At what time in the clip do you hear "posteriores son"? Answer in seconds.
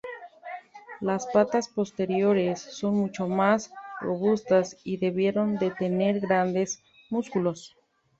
1.69-2.95